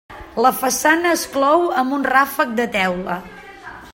La 0.43 0.51
façana 0.61 1.11
es 1.17 1.25
clou 1.35 1.67
amb 1.83 1.95
un 1.99 2.09
ràfec 2.13 2.57
de 2.61 2.67
teula. 2.79 3.21